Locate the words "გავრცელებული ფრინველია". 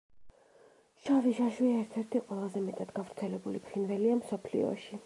2.99-4.19